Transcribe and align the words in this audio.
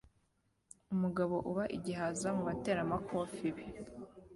Umugabo 0.93 1.35
uba 1.51 1.65
igihaza 1.77 2.27
mu 2.35 2.43
bateramakofe 2.49 3.45
be 3.55 3.65